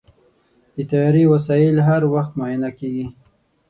[0.75, 3.05] د طیارې وسایل هر وخت معاینه کېږي.